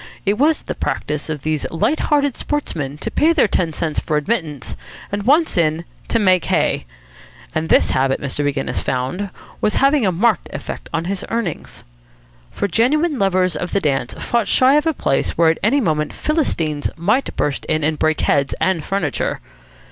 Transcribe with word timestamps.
It 0.25 0.39
was 0.39 0.63
the 0.63 0.73
practice 0.73 1.29
of 1.29 1.43
these 1.43 1.69
light 1.69 1.99
hearted 1.99 2.35
sportsmen 2.35 2.97
to 3.01 3.11
pay 3.11 3.33
their 3.33 3.47
ten 3.47 3.71
cents 3.71 3.99
for 3.99 4.17
admittance, 4.17 4.75
and 5.11 5.21
once 5.27 5.59
in, 5.59 5.85
to 6.07 6.17
make 6.17 6.45
hay. 6.45 6.87
And 7.53 7.69
this 7.69 7.91
habit, 7.91 8.19
Mr. 8.19 8.43
Maginnis 8.43 8.81
found, 8.81 9.29
was 9.61 9.75
having 9.75 10.03
a 10.03 10.11
marked 10.11 10.49
effect 10.53 10.89
on 10.91 11.05
his 11.05 11.23
earnings. 11.29 11.83
For 12.49 12.67
genuine 12.67 13.19
lovers 13.19 13.55
of 13.55 13.73
the 13.73 13.79
dance 13.79 14.15
fought 14.15 14.47
shy 14.47 14.73
of 14.73 14.87
a 14.87 14.93
place 14.95 15.37
where 15.37 15.51
at 15.51 15.59
any 15.61 15.79
moment 15.79 16.13
Philistines 16.13 16.89
might 16.97 17.35
burst 17.35 17.63
in 17.65 17.83
and 17.83 17.99
break 17.99 18.21
heads 18.21 18.55
and 18.59 18.83
furniture. 18.83 19.39